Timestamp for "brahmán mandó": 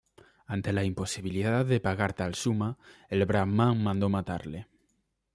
3.27-4.09